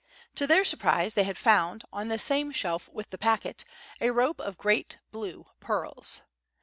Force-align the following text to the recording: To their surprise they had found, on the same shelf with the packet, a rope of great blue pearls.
To 0.33 0.47
their 0.47 0.65
surprise 0.65 1.13
they 1.13 1.25
had 1.25 1.37
found, 1.37 1.83
on 1.93 2.07
the 2.07 2.17
same 2.17 2.51
shelf 2.51 2.89
with 2.89 3.11
the 3.11 3.19
packet, 3.19 3.65
a 3.99 4.09
rope 4.09 4.41
of 4.41 4.57
great 4.57 4.97
blue 5.11 5.45
pearls. 5.59 6.21